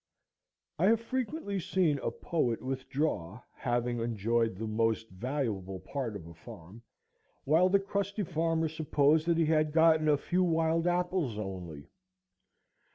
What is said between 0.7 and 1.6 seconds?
I have frequently